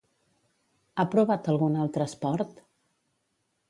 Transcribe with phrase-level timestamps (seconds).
[0.95, 2.61] Ha provat algun altre esport?